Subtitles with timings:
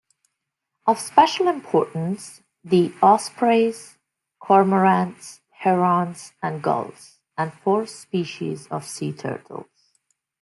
[0.87, 3.99] Of special importance: the ospreys,
[4.41, 9.67] cormorants, herons, and gulls-and four species of sea turtles.